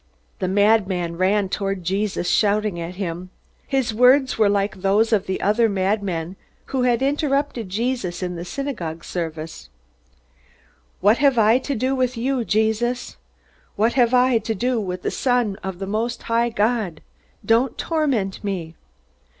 [0.39, 3.29] The madman ran toward Jesus, shouting at him.
[3.67, 6.37] His words were like those of the other madman
[6.73, 9.69] who had interrupted Jesus in the synagogue service.
[11.01, 13.17] "What have I to do with you, Jesus?
[13.75, 17.01] What have I to do with the Son of the most high God?
[17.45, 18.73] Don't torment me!"